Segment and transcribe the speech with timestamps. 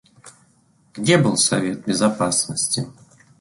[0.95, 2.87] Где был Совет Безопасности?